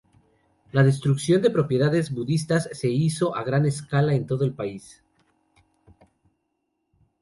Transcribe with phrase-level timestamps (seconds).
[0.71, 5.03] La destrucción de propiedades budistas se hizo a gran escala en todo el país.